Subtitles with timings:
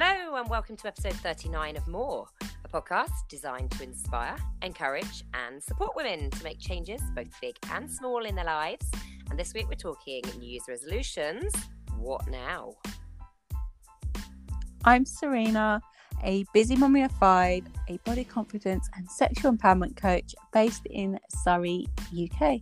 [0.00, 2.28] Hello, and welcome to episode 39 of More,
[2.64, 7.90] a podcast designed to inspire, encourage, and support women to make changes, both big and
[7.90, 8.88] small, in their lives.
[9.28, 11.52] And this week we're talking New Year's resolutions.
[11.96, 12.74] What now?
[14.84, 15.82] I'm Serena,
[16.22, 21.88] a busy mummy of five, a body confidence and sexual empowerment coach based in Surrey,
[22.16, 22.60] UK.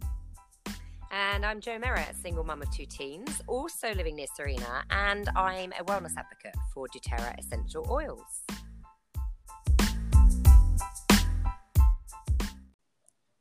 [1.18, 5.72] And I'm Jo Merritt, single mum of two teens, also living near Serena, and I'm
[5.72, 8.20] a wellness advocate for doTERRA essential oils.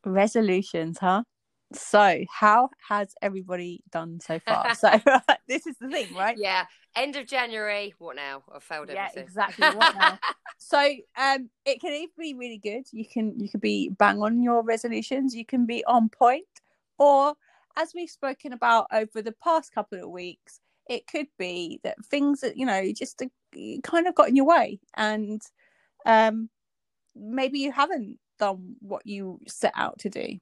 [0.06, 1.24] Resolutions, huh?
[1.74, 4.74] So, how has everybody done so far?
[4.76, 4.92] so,
[5.50, 6.38] this is the thing, right?
[6.38, 6.68] Yeah.
[6.96, 7.94] End of January.
[8.00, 8.44] What now?
[8.56, 9.12] I've failed everything.
[9.18, 9.68] Yeah, exactly.
[9.68, 10.18] What now?
[10.60, 10.80] so,
[11.18, 12.86] um, it can either be really good.
[12.94, 15.36] You can you can be bang on your resolutions.
[15.36, 16.46] You can be on point,
[16.98, 17.36] or
[17.78, 20.60] as we've spoken about over the past couple of weeks,
[20.90, 24.46] it could be that things that you know just uh, kind of got in your
[24.46, 25.42] way, and
[26.06, 26.50] um,
[27.16, 30.38] maybe you haven't done what you set out to do.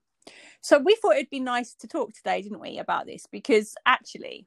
[0.61, 3.25] So we thought it'd be nice to talk today, didn't we, about this?
[3.29, 4.45] Because actually,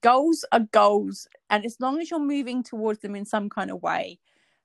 [0.00, 3.82] goals are goals, and as long as you're moving towards them in some kind of
[3.82, 4.18] way,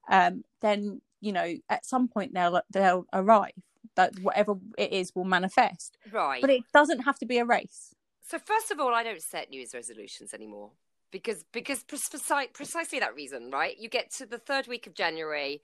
[0.09, 3.51] um, then you know at some point they'll they'll arrive.
[3.95, 6.39] That whatever it is will manifest, right.
[6.41, 7.93] but it doesn't have to be a race.
[8.25, 10.71] So first of all, I don't set New Year's resolutions anymore
[11.11, 13.75] because because precisely, precisely that reason, right?
[13.77, 15.61] You get to the third week of January,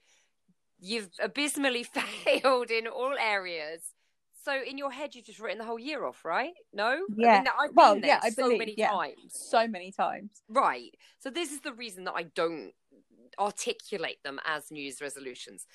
[0.78, 1.84] you've abysmally
[2.24, 3.80] failed in all areas.
[4.44, 6.52] So in your head, you've just written the whole year off, right?
[6.72, 7.28] No, Yeah.
[7.32, 8.90] I mean, I've Well, been yeah, there I so believe- many yeah.
[8.90, 10.42] times, So many times.
[10.48, 10.94] right?
[11.18, 12.72] So this is the reason that I don't
[13.38, 15.66] articulate them as New Year's resolutions.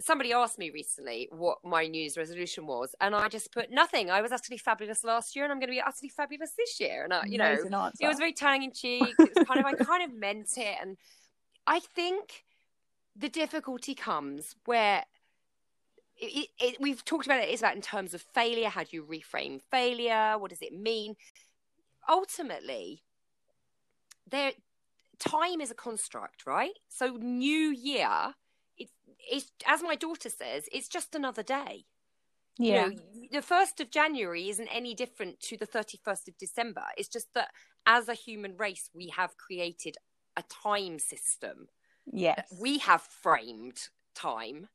[0.00, 4.10] Somebody asked me recently what my New Year's resolution was, and I just put nothing.
[4.10, 7.04] I was utterly fabulous last year, and I'm going to be utterly fabulous this year.
[7.04, 7.96] And I, you know, answer.
[8.00, 9.14] it was very tongue in cheek.
[9.18, 10.96] It was kind of I kind of meant it, and
[11.66, 12.44] I think
[13.16, 15.04] the difficulty comes where
[16.16, 17.48] it, it, we've talked about it.
[17.48, 18.68] it is about in terms of failure.
[18.68, 20.36] How do you reframe failure?
[20.38, 21.16] What does it mean?
[22.08, 23.02] Ultimately,
[24.30, 24.52] there
[25.18, 26.72] time is a construct, right?
[26.88, 28.34] So new year,
[29.30, 31.86] it's as my daughter says, it's just another day
[32.58, 32.86] yeah.
[32.86, 32.96] you know,
[33.32, 36.82] the first of January isn't any different to the thirty first of December.
[36.96, 37.48] It's just that
[37.86, 39.96] as a human race, we have created
[40.36, 41.68] a time system.
[42.06, 42.52] yes.
[42.60, 44.68] We have framed time.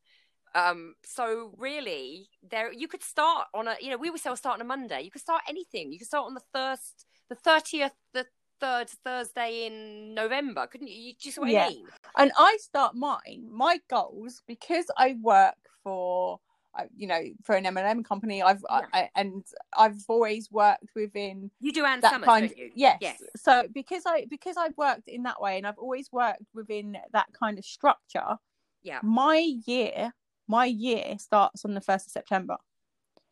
[0.56, 3.76] Um, so really, there you could start on a.
[3.82, 5.02] You know, we always say start on a Monday.
[5.02, 5.92] You could start anything.
[5.92, 8.26] You could start on the first, the thirtieth, the
[8.64, 10.96] third Thursday in November, couldn't you?
[10.96, 11.66] you do you see what Yeah.
[11.66, 11.86] I mean?
[12.18, 16.40] and I start mine, my goals, because I work for,
[16.80, 18.42] uh, you know, for an MLM company.
[18.42, 18.88] I've Yeah.
[18.94, 19.44] I, you
[19.78, 22.48] I've always worked within You do Ann that Summers, kind.
[22.48, 22.72] don't you?
[22.74, 23.00] Yes.
[23.02, 23.22] Yes.
[23.36, 27.28] So because I because I've worked in that way, and I've always worked within that
[27.38, 28.38] kind of structure.
[28.82, 29.00] Yeah.
[29.04, 30.14] My year,
[30.48, 32.58] my year starts on the first of September.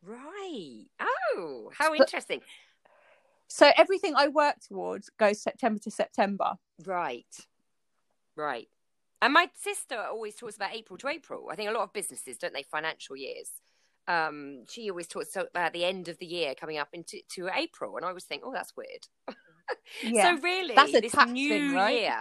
[0.04, 0.86] Right.
[1.00, 2.42] Oh, how interesting.
[3.54, 6.54] So everything I work towards goes September to September.
[6.86, 7.26] Right.
[8.38, 8.70] Right.
[9.22, 11.50] And my sister always talks about April to April.
[11.52, 13.52] I think a lot of businesses, don't they, financial years.
[14.08, 17.98] Um, she always talks about the end of the year coming up into to April,
[17.98, 19.08] and I always think, oh, that's weird.
[20.04, 20.36] Yeah.
[20.36, 22.02] So really, That's a this new thing, right?
[22.02, 22.12] year,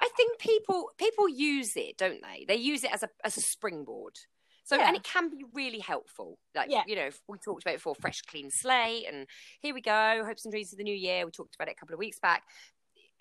[0.00, 2.46] I think people people use it, don't they?
[2.48, 4.18] They use it as a as a springboard.
[4.64, 4.88] So Yeah.
[4.88, 6.38] and it can be really helpful.
[6.54, 6.84] Like Yeah.
[6.86, 9.26] you know, we talked about it before, fresh, clean slate, and
[9.60, 11.24] here we go, hopes and dreams of the new year.
[11.26, 12.44] We talked about it a couple of weeks back.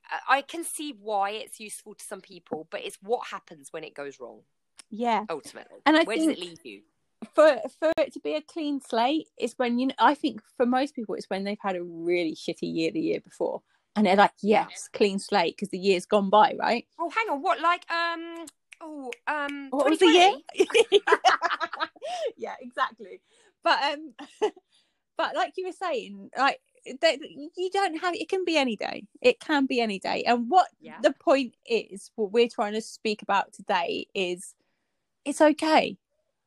[0.09, 3.84] I- I can see why it's useful to some people, but it's what happens when
[3.84, 4.44] it goes wrong
[4.90, 5.25] yeah.
[5.29, 5.81] ultimately.
[5.85, 6.84] And I Where think does it leave you?
[7.35, 10.66] for for it to be a clean slate is when you know I think for
[10.66, 13.62] most people it's when they've had a really shitty year the year before
[13.96, 17.44] and they're like yes clean slate because the year's gone by right Oh, hang on.
[17.44, 18.47] What like um
[18.81, 20.31] oh um what was the year?
[22.37, 23.21] Yeah exactly.
[23.63, 24.13] But um
[25.17, 26.59] but like you were saying like
[27.01, 29.03] that you don't have it can be any day.
[29.22, 30.23] It can be any day.
[30.23, 30.97] And what Yeah.
[31.01, 34.55] the point is what we're trying to speak about today is
[35.25, 35.97] it's okay.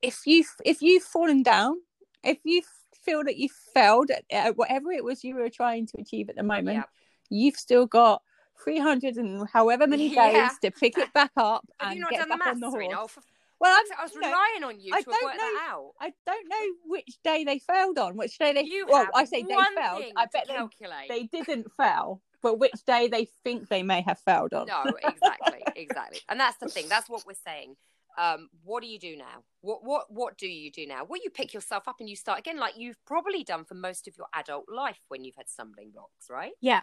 [0.02, 1.76] If you if you've fallen down
[2.24, 2.62] if you
[3.04, 6.36] feel that you failed at, at whatever it was you were trying to achieve at
[6.36, 6.84] the moment Yeah.
[7.28, 8.22] you've still got
[8.64, 10.50] 300 and however many days Yeah.
[10.62, 12.70] to pick it back up Have and you not get done the back on the
[12.70, 13.18] horse
[13.60, 15.42] well I'm, I was you know, relying on you I to don't worked know.
[15.42, 15.92] that out.
[16.00, 19.42] I don't know which day they failed on, which day they You well, I say
[19.42, 20.04] they failed.
[20.16, 24.52] I bet they, they didn't fail, but which day they think they may have failed
[24.54, 24.66] on.
[24.66, 26.20] No, exactly, exactly.
[26.28, 26.88] And that's the thing.
[26.88, 27.76] That's what we're saying.
[28.18, 29.42] Um, what do you do now?
[29.60, 31.04] What what what do you do now?
[31.04, 34.06] Well, you pick yourself up and you start again, like you've probably done for most
[34.06, 36.52] of your adult life when you've had stumbling blocks, right?
[36.60, 36.82] Yeah,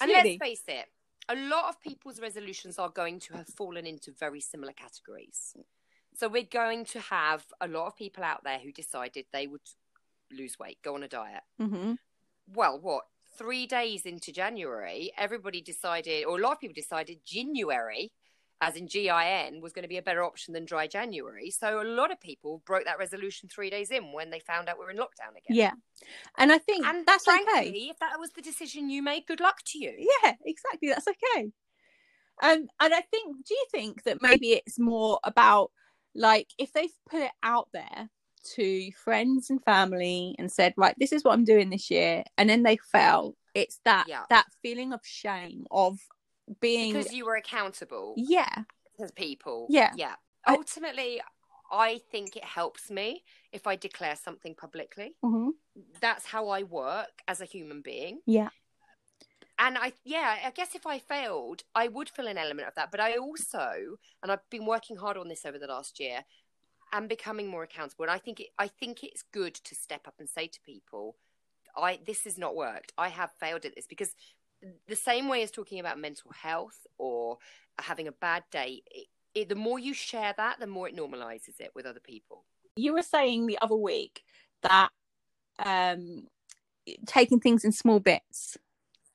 [0.00, 0.86] And let's face it,
[1.28, 5.54] a lot of people's resolutions are going to have fallen into very similar categories.
[6.14, 9.60] So we're going to have a lot of people out there who decided they would
[10.32, 11.42] lose weight, go on a diet.
[11.58, 11.94] hmm
[12.46, 13.04] Well, what?
[13.36, 18.10] Three days into January, everybody decided, or a lot of people decided, Ginuary,
[18.60, 21.50] as in G I N, was going to be a better option than dry January.
[21.50, 24.78] So a lot of people broke that resolution three days in when they found out
[24.78, 25.56] we are in lockdown again.
[25.56, 25.72] Yeah,
[26.38, 27.88] and I think And that's frankly, okay.
[27.90, 29.94] if that was the decision you made, good luck to you.
[30.22, 30.88] Yeah, exactly.
[30.88, 31.50] That's okay.
[32.42, 35.70] Um, and I think, do you think that maybe it's more about
[36.14, 38.08] like if they've put it out there
[38.56, 42.48] to friends and family and said, right, this is what I'm doing this year, and
[42.48, 44.24] then they fail, it's that Yeah.
[44.30, 45.98] that feeling of shame of
[46.60, 48.64] being, Because you were accountable yeah,
[48.98, 49.66] to people.
[49.70, 49.92] Yeah.
[49.96, 50.16] Yeah.
[50.48, 51.20] Ultimately,
[51.70, 55.14] I think it helps me if I declare something publicly.
[55.22, 55.50] Mhm.
[56.00, 58.20] That's how I work as a human being.
[58.26, 58.48] yeah,
[59.58, 62.90] and I yeah, I guess if I failed, I would feel an element of that.
[62.90, 66.24] But I also, and I've been working hard on this over the last year,
[66.92, 68.04] am becoming more accountable.
[68.04, 71.16] And I think it, I think it's good to step up and say to people,
[71.76, 72.92] I this has not worked.
[72.98, 74.14] I have failed at this because
[74.88, 77.38] the same way as talking about mental health or
[77.78, 81.60] having a bad day, it, it, the more you share that, the more it normalizes
[81.60, 82.44] it with other people.
[82.76, 84.22] you were saying the other week
[84.62, 84.90] that
[85.64, 86.26] um
[87.06, 88.56] taking things in small bits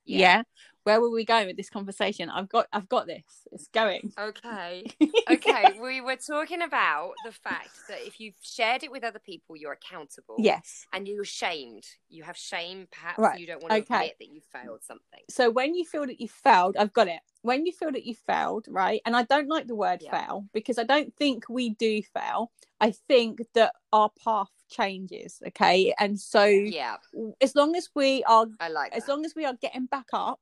[0.04, 0.42] yeah.
[0.86, 4.84] Where were we going with this conversation i've got i've got this it's going Okay.
[5.28, 5.76] Okay.
[5.82, 9.72] we were talking about the fact that if you've shared it with other people, you're
[9.72, 10.36] accountable.
[10.38, 11.82] yes And you're shamed.
[12.08, 12.86] You have shame.
[12.92, 13.94] Perhaps Right, you don't want to okay.
[13.94, 15.20] admit that you failed something.
[15.28, 18.14] so when you feel that you failed i've got it when you feel that you
[18.14, 20.12] failed right and i don't like the word Yeah.
[20.26, 25.92] fail because i don't think we do fail i think that our path changes okay
[25.98, 26.96] and so Yeah.
[27.40, 30.38] as long as we are I like as long as we are getting back up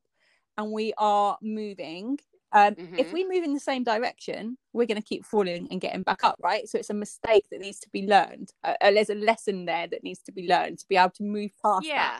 [0.56, 2.18] and we are moving
[2.52, 3.12] um, if Mhm.
[3.12, 6.36] we move in the same direction we're going to keep falling and getting back up
[6.42, 9.64] right so it's a mistake that needs to be learned uh, uh, there's a lesson
[9.64, 12.18] there that needs to be learned to be able to move past that yeah.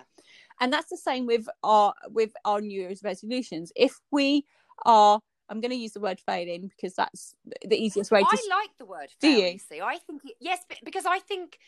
[0.61, 4.45] and that's the same with our with our new year's resolutions if we
[4.85, 7.35] are i'm going to use the word failing because that's
[7.65, 9.59] the easiest way to I like the word Do fail, you?
[9.59, 9.81] see.
[9.81, 11.59] I think, it, yes, because I think,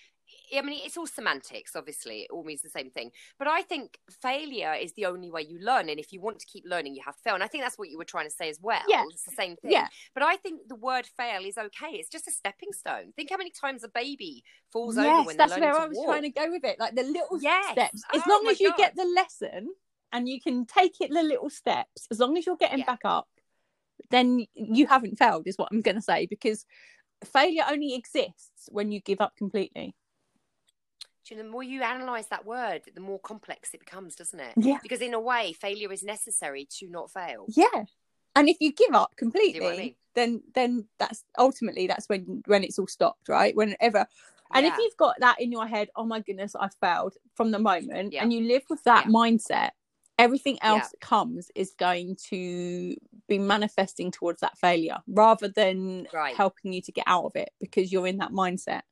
[0.56, 2.22] I mean, it's all semantics, obviously.
[2.22, 3.10] It all means the same thing.
[3.38, 5.88] But I think failure is the only way you learn.
[5.88, 7.34] And if you want to keep learning, you have to fail.
[7.34, 8.82] And I think that's what you were trying to say as well.
[8.88, 9.04] Yeah.
[9.10, 9.70] It's the same thing.
[9.72, 11.92] yeah But I think the word fail is okay.
[11.92, 13.12] It's just a stepping stone.
[13.14, 14.42] Think how many times a baby
[14.72, 16.06] falls over yes when that's where i was walk.
[16.06, 17.72] trying to go with it like the little Yes.
[17.72, 18.78] steps as Oh long as you God.
[18.78, 19.68] get the lesson
[20.12, 22.86] and you can take it the little steps as long as you're getting Yeah.
[22.86, 23.28] back up
[24.10, 26.66] then you haven't failed is what i'm going to say because
[27.24, 29.94] failure only exists when you give up completely
[31.26, 34.38] Do you know, the more you analyze that word, the more complex it becomes, doesn't
[34.38, 34.54] it?
[34.56, 37.46] yeah Because in a way, failure is necessary to not fail.
[37.56, 37.84] yeah
[38.36, 39.94] and if you give up completely I mean?
[40.14, 44.06] then then that's ultimately that's when when it's all stopped right whenever
[44.54, 47.58] and if you've got that in your head oh my goodness i failed from the
[47.58, 48.22] moment Yeah.
[48.22, 49.12] and you live with that Yeah.
[49.12, 49.70] mindset
[50.18, 50.88] everything else Yeah.
[50.92, 52.94] that comes is going to
[53.26, 56.34] be manifesting towards that failure rather than Right.
[56.36, 58.82] helping you to get out of it because you're in that mindset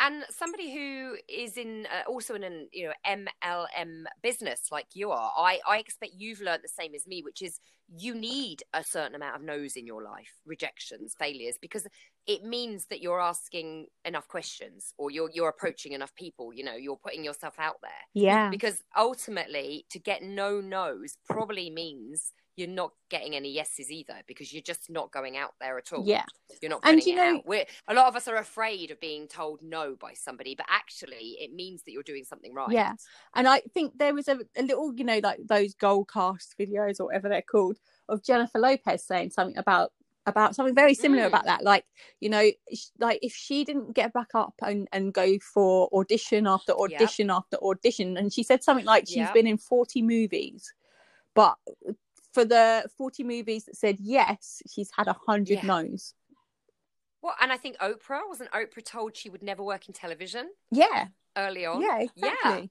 [0.00, 5.10] and somebody who is in uh, also in an you know MLM business like you
[5.10, 7.60] are, I I expect you've learned the same as me, which is
[7.96, 11.86] you need a certain amount of no's in your life, rejections, failures, because
[12.28, 16.52] it means that you're asking enough questions or you're you're approaching enough people.
[16.52, 17.90] You know, you're putting yourself out there.
[18.14, 24.16] yeah Because ultimately, to get no nos probably means you're not getting any yeses either,
[24.26, 26.02] because you're just not going out there at all.
[26.04, 26.24] yeah
[26.60, 27.46] You're not And you it know- out.
[27.46, 31.36] We're, a lot of us are afraid of being told no by somebody, but actually,
[31.40, 32.68] it means that you're doing something right.
[32.70, 32.94] Yeah.
[33.36, 37.04] And I think there was a, a little, you know, like those Goalcast videos or
[37.06, 39.92] whatever they're called of Jennifer Lopez saying something about
[40.28, 41.26] about something very similar Mm.
[41.28, 41.62] about that.
[41.64, 41.84] Like,
[42.20, 42.50] you know,
[42.98, 47.56] like if she didn't get back up and, and go for audition after audition after
[47.62, 49.34] audition, and she said something like she's Yep.
[49.34, 50.72] been in 40 movies,
[51.34, 51.56] but
[52.32, 55.66] for the 40 movies that said yes, she's had a hundred Yeah.
[55.66, 56.14] no's.
[57.22, 61.08] Well, and I think Oprah wasn't Oprah told she would never work in television Yeah.
[61.36, 61.82] early on.
[61.82, 62.30] Yeah, Yeah.
[62.32, 62.70] exactly.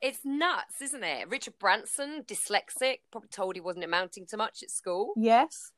[0.00, 1.28] It's nuts, isn't it?
[1.28, 5.12] Richard Branson, dyslexic, probably told he wasn't amounting to much at school.
[5.16, 5.72] Yes.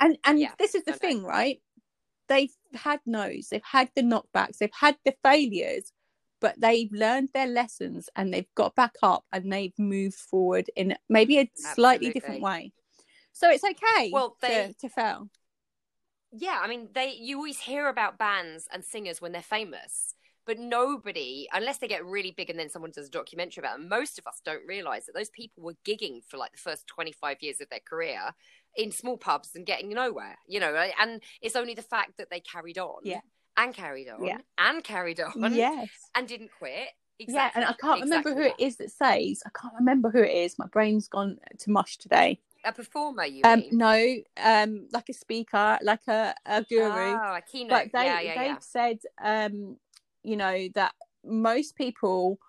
[0.00, 1.60] And and Yeah, this is the thing, right?
[2.28, 5.92] They've had no's, they've had the knockbacks, they've had the failures,
[6.40, 10.96] but they've learned their lessons and they've got back up and they've moved forward in
[11.08, 12.72] maybe a slightly different way.
[13.32, 15.28] So it's okay Well, they- to, to fail.
[16.36, 20.14] Yeah, I mean, they you always hear about bands and singers when they're famous,
[20.46, 23.88] but nobody, unless they get really big and then someone does a documentary about them,
[23.88, 27.36] most of us don't realize that those people were gigging for like the first 25
[27.40, 28.34] years of their career
[28.76, 32.40] in small pubs and getting nowhere, you know, and it's only the fact that they
[32.40, 33.00] carried on.
[33.04, 33.20] Yeah.
[33.56, 34.38] And carried on Yeah.
[34.58, 35.88] and carried on Yes.
[36.14, 36.88] and didn't quit.
[37.20, 39.42] Yeah, and I can't remember who exactly it is that says.
[39.46, 40.58] I can't remember who it is.
[40.58, 42.40] My brain's gone to mush today.
[42.64, 43.68] A performer, you Um, mean?
[43.78, 46.88] no, um, like a speaker, like a, a guru.
[46.90, 47.70] Oh, a keynote.
[47.70, 48.58] but they yeah, yeah, they've yeah.
[48.58, 49.76] said, um,
[50.24, 52.40] you know, that most people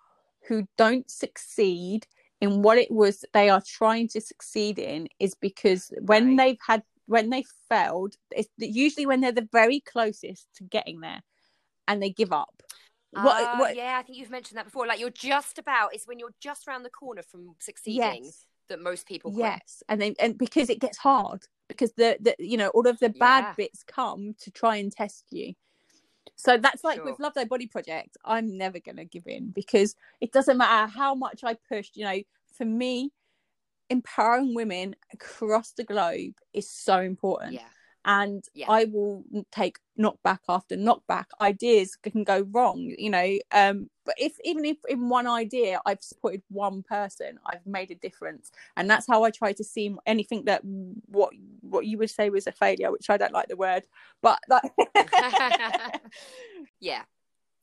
[0.48, 2.08] who don't succeed
[2.42, 6.38] in what it was they are trying to succeed in is because when Right.
[6.38, 11.22] they've had when they failed, it's usually when they're the very closest to getting there,
[11.88, 12.64] and they give up.
[13.12, 14.88] What, Ah, what, yeah, I think you've mentioned that before.
[14.88, 18.46] Like you're just about, it's when you're just around the corner from succeeding yes.
[18.68, 19.46] that most people quit.
[19.46, 23.00] Yes, and then and because it gets hard because the the you know all of
[23.00, 23.54] the bad Yeah.
[23.56, 25.54] bits come to try and test you.
[26.36, 27.06] So that's like Sure.
[27.06, 28.18] with Love Thy Body Project.
[28.26, 31.98] I'm never gonna give in because it doesn't matter how much I pushed.
[31.98, 32.22] You know,
[32.54, 33.12] for me,
[33.90, 37.68] empowering women across the globe is so important Yeah.
[38.06, 38.68] And Yeah.
[38.70, 41.26] I will take knockback after knockback.
[41.42, 43.38] Ideas can go wrong, you know.
[43.52, 47.96] Um, but if even if in one idea I've supported one person, I've made a
[47.96, 52.30] difference, and that's how I try to see anything that what what you would say
[52.30, 53.84] was a failure, which I don't like the word,
[54.22, 54.72] but like,
[56.80, 57.04] yeah.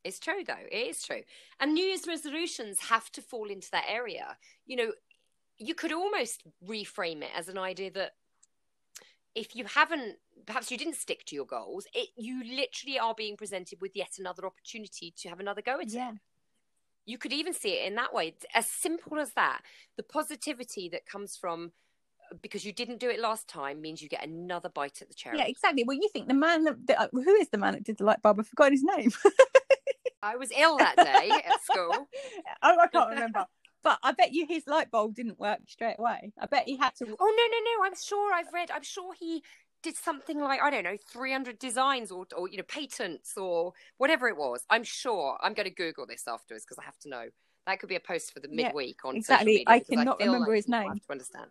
[0.04, 0.54] It's true though.
[0.70, 1.22] It is true.
[1.60, 4.36] And New Year's resolutions have to fall into that area.
[4.66, 4.92] You know,
[5.58, 8.14] you could almost reframe it as an idea that
[9.34, 13.36] if you haven't perhaps you didn't stick to your goals, it you literally are being
[13.36, 15.92] presented with yet another opportunity to have another go at it.
[15.92, 16.12] yeah,
[17.04, 19.62] you could even see it in that way as simple as that
[19.96, 21.72] the positivity that comes from
[22.30, 25.14] uh, because you didn't do it last time means you get another bite at the
[25.14, 25.84] cherry yeah, exactly.
[25.84, 28.04] Well, you think the man that, that uh, who is the man that did the
[28.04, 28.40] light bulb?
[28.40, 29.12] I forgot his name.
[30.24, 31.90] i was ill that day at school
[32.62, 33.44] oh, I can't remember.
[33.82, 36.32] But I bet you his light bulb didn't work straight away.
[36.40, 37.04] I bet he had to.
[37.04, 39.42] oh no no no i'm sure i've read i'm sure he
[39.82, 44.28] did something like i don't know 300 designs or, or you know patents or whatever
[44.28, 47.24] it was i'm sure i'm going to google this afterwards because i have to know
[47.66, 49.58] that could be a post for the Yeah, midweek on exactly.
[49.58, 50.88] social media I cannot feel remember like his name.
[50.88, 51.50] have to understand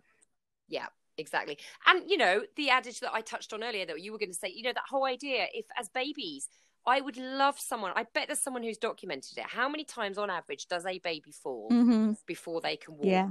[0.68, 0.86] yeah
[1.18, 4.30] exactly and you know the adage that i touched on earlier that you were going
[4.32, 6.48] to say you know that whole idea if as babies
[6.86, 10.30] i would love someone i bet there's someone who's documented it how many times on
[10.30, 12.16] average does a baby fall Mhm.
[12.26, 13.30] before they can walk Yeah.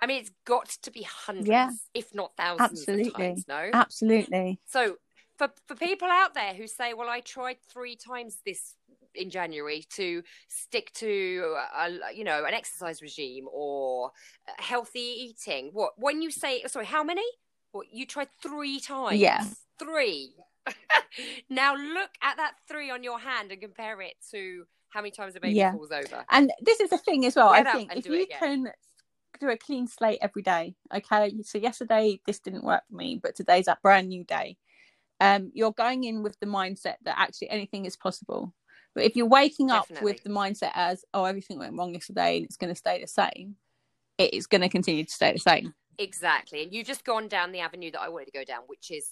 [0.00, 1.70] i mean it's got to be hundreds Yeah.
[1.94, 3.08] if not thousands Absolutely.
[3.08, 4.60] of times no Absolutely.
[4.66, 4.96] so
[5.38, 8.76] for for people out there who say, "Well, I tried three times this
[9.14, 14.12] in January to stick to a, you know an exercise regime or
[14.58, 17.24] healthy eating," what when you say, sorry, how many?
[17.72, 19.18] What you tried three times?
[19.18, 19.44] Yeah.
[19.78, 20.34] three.
[21.50, 25.36] now look at that three on your hand and compare it to how many times
[25.36, 25.72] a baby Yeah.
[25.72, 26.24] falls over.
[26.30, 27.52] And this is the thing as well.
[27.52, 28.66] Get I think if you can
[29.40, 31.32] do a clean slate every day, okay.
[31.42, 34.56] So yesterday this didn't work for me, but today's a brand new day.
[35.20, 38.54] Um, you're going in with the mindset that actually anything is possible.
[38.94, 40.12] But if you're waking up Definitely.
[40.12, 43.06] with the mindset as, oh, everything went wrong yesterday and it's going to stay the
[43.06, 43.56] same,
[44.18, 45.74] it is going to continue to stay the same.
[45.98, 46.62] Exactly.
[46.62, 49.10] And you've just gone down the avenue that I wanted to go down, which is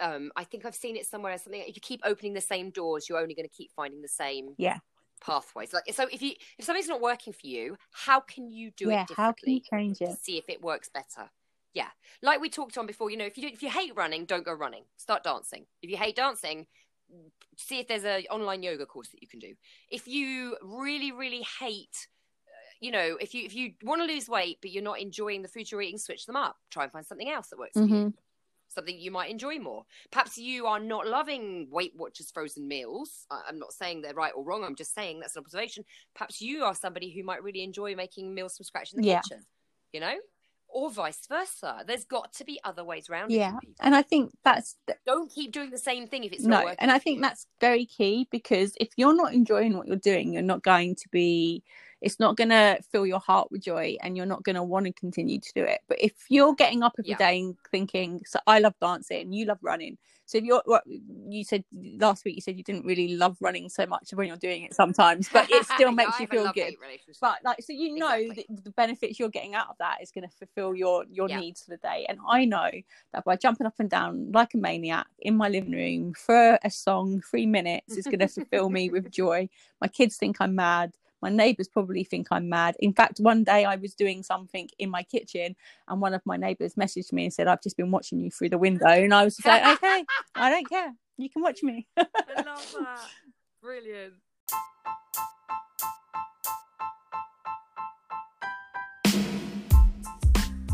[0.00, 2.70] um, I think I've seen it somewhere as something if you keep opening the same
[2.70, 4.78] doors, you're only going to keep finding the same Yeah.
[5.20, 5.72] pathways.
[5.72, 9.02] Like so if you if something's not working for you, how can you do yeah.
[9.02, 10.16] it How can you change it?
[10.22, 11.30] see if it works better?
[11.74, 11.88] Yeah.
[12.22, 14.44] Like we talked on before, you know, if you do, if you hate running, don't
[14.44, 14.84] go running.
[14.96, 15.66] Start dancing.
[15.82, 16.66] If you hate dancing,
[17.56, 19.54] see if there's an online yoga course that you can do.
[19.90, 22.08] If you really really hate
[22.46, 22.50] uh,
[22.80, 25.48] you know, if you if you want to lose weight but you're not enjoying the
[25.48, 26.56] food you're eating, switch them up.
[26.70, 28.14] Try and find something else that works for you.
[28.68, 29.84] Something you might enjoy more.
[30.10, 33.26] Perhaps you are not loving Weight Watchers frozen meals.
[33.30, 34.62] I'm not saying they're right or wrong.
[34.64, 35.84] I'm just saying that's an observation.
[36.14, 39.20] Perhaps you are somebody who might really enjoy making meals from scratch in the Yeah.
[39.22, 39.44] kitchen.
[39.92, 40.14] You know,
[40.68, 41.82] or vice versa.
[41.86, 43.36] There's got to be other ways around it.
[43.36, 43.56] Yeah.
[43.80, 46.78] And I think that's Don't keep doing the same thing if it's no not working.
[46.80, 50.42] and i think that's very key because if you're not enjoying what you're doing you're
[50.42, 51.62] not going to be
[52.00, 54.86] it's not going to fill your heart with joy and you're not going to want
[54.86, 57.16] to continue to do it but if you're getting up every Yeah.
[57.16, 61.42] day and thinking so i love dancing you love running so if you're what you
[61.44, 61.64] said
[61.98, 64.74] last week you said you didn't really love running so much when you're doing it
[64.74, 66.74] sometimes but it still makes I you feel good
[67.20, 68.46] but like so you know Exactly.
[68.50, 71.40] that the benefits you're getting out of that is going to fulfill your your Yeah.
[71.40, 72.70] needs for the day and i know
[73.12, 76.70] that by jumping up and down like a maniac in my living room for a
[76.70, 79.48] song three minutes is going to fulfill me with joy
[79.80, 83.64] my kids think i'm mad my neighbors probably think i'm mad in fact one day
[83.64, 85.54] i was doing something in my kitchen
[85.88, 88.48] and one of my neighbors messaged me and said i've just been watching you through
[88.48, 91.86] the window and i was just like okay i don't care you can watch me
[91.96, 92.06] I
[92.42, 93.00] love that.
[93.60, 94.14] Brilliant.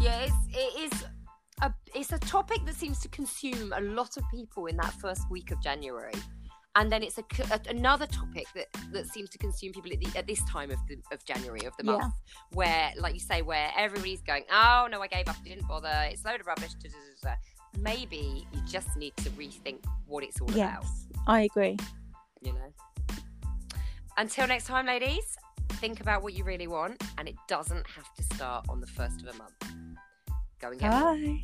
[0.00, 1.04] Yeah, it's, it is.
[1.62, 5.22] A, it's a topic that seems to consume a lot of people in that first
[5.30, 6.12] week of January,
[6.76, 10.19] and then it's a, a- another topic that, that seems to consume people at, the,
[10.19, 11.93] at this time of the of January of the Yeah.
[11.99, 12.14] month,
[12.52, 16.25] where, like you say, where everybody's going, "Oh no, I gave up, didn't bother, it's
[16.25, 17.35] a load of rubbish." da, da, da, da."
[17.81, 20.83] Maybe you just need to rethink what it's all about.
[20.85, 21.76] Yes, I agree.
[22.40, 23.16] You know.
[24.16, 25.37] Until next time, ladies.
[25.81, 29.23] Think about what you really want, and it doesn't have to start on the first
[29.23, 29.54] of a month.
[30.61, 30.90] Go and get.
[30.90, 31.40] Bye.